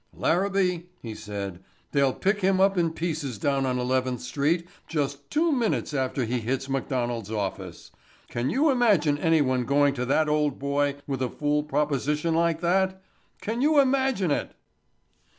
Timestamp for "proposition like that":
11.61-12.99